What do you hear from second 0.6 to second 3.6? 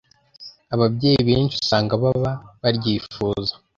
Ababyeyi benshi usanga baba baryifuza